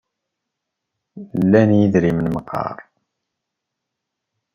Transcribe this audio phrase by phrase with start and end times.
[1.51, 2.77] Lant idrimen meqqar?